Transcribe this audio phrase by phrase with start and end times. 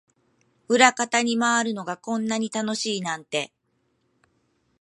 [0.67, 3.53] 裏方に回るのがこんなに楽しいなんて